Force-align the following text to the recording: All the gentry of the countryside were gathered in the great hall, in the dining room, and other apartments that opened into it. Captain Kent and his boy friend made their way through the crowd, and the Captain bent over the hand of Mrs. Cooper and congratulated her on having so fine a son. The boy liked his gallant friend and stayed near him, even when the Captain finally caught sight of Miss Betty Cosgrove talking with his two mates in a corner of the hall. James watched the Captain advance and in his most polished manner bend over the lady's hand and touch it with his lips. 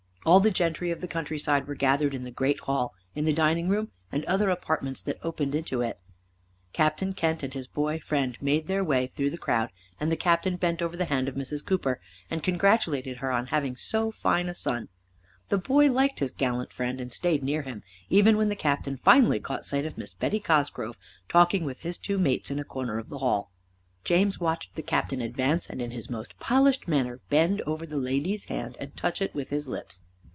All 0.23 0.39
the 0.39 0.51
gentry 0.51 0.91
of 0.91 1.01
the 1.01 1.07
countryside 1.07 1.65
were 1.65 1.73
gathered 1.73 2.13
in 2.13 2.23
the 2.25 2.29
great 2.29 2.59
hall, 2.59 2.93
in 3.15 3.25
the 3.25 3.33
dining 3.33 3.69
room, 3.69 3.89
and 4.11 4.23
other 4.25 4.51
apartments 4.51 5.01
that 5.01 5.17
opened 5.23 5.55
into 5.55 5.81
it. 5.81 5.99
Captain 6.73 7.13
Kent 7.13 7.41
and 7.41 7.53
his 7.55 7.65
boy 7.65 7.97
friend 7.99 8.37
made 8.39 8.67
their 8.67 8.83
way 8.83 9.07
through 9.07 9.31
the 9.31 9.37
crowd, 9.39 9.71
and 9.99 10.11
the 10.11 10.15
Captain 10.15 10.57
bent 10.57 10.79
over 10.79 10.95
the 10.95 11.05
hand 11.05 11.27
of 11.27 11.33
Mrs. 11.33 11.65
Cooper 11.65 11.99
and 12.29 12.43
congratulated 12.43 13.17
her 13.17 13.31
on 13.31 13.47
having 13.47 13.75
so 13.75 14.11
fine 14.11 14.47
a 14.47 14.53
son. 14.53 14.89
The 15.49 15.57
boy 15.57 15.91
liked 15.91 16.19
his 16.19 16.31
gallant 16.31 16.71
friend 16.71 17.01
and 17.01 17.11
stayed 17.11 17.41
near 17.43 17.63
him, 17.63 17.81
even 18.11 18.37
when 18.37 18.49
the 18.49 18.55
Captain 18.55 18.97
finally 18.97 19.39
caught 19.39 19.65
sight 19.65 19.87
of 19.87 19.97
Miss 19.97 20.13
Betty 20.13 20.39
Cosgrove 20.39 20.97
talking 21.29 21.65
with 21.65 21.79
his 21.79 21.97
two 21.97 22.19
mates 22.19 22.51
in 22.51 22.59
a 22.59 22.63
corner 22.63 22.99
of 22.99 23.09
the 23.09 23.17
hall. 23.17 23.49
James 24.03 24.39
watched 24.39 24.75
the 24.75 24.83
Captain 24.83 25.19
advance 25.19 25.65
and 25.67 25.81
in 25.81 25.89
his 25.89 26.11
most 26.11 26.37
polished 26.39 26.87
manner 26.87 27.21
bend 27.29 27.59
over 27.61 27.87
the 27.87 27.97
lady's 27.97 28.45
hand 28.45 28.77
and 28.79 28.95
touch 28.95 29.19
it 29.19 29.33
with 29.33 29.49
his 29.49 29.67
lips. 29.67 30.01